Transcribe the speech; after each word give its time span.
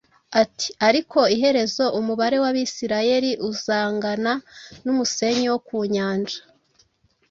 ati: 0.41 0.67
“Ariko 0.87 1.19
iherezo, 1.35 1.83
umubare 1.99 2.37
w’Abisirayeli 2.43 3.31
uzangana 3.49 4.33
n’umusenyi 4.83 5.45
wo 5.51 5.59
ku 5.67 5.77
nyanja, 5.93 6.37